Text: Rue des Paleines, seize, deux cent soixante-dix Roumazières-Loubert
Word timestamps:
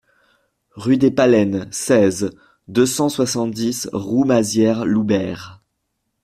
Rue 0.73 0.97
des 0.97 1.11
Paleines, 1.11 1.67
seize, 1.71 2.31
deux 2.67 2.87
cent 2.87 3.07
soixante-dix 3.07 3.87
Roumazières-Loubert 3.93 5.61